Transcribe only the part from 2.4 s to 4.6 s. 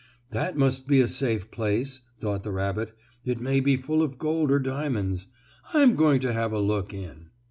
the rabbit. "It may be full of gold or